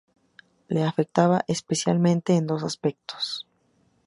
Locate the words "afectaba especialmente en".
0.83-2.47